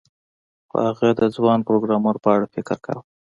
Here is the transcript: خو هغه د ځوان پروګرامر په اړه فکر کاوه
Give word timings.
خو 0.69 0.77
هغه 0.87 1.07
د 1.19 1.21
ځوان 1.35 1.59
پروګرامر 1.67 2.15
په 2.23 2.29
اړه 2.35 2.51
فکر 2.55 2.77
کاوه 2.85 3.03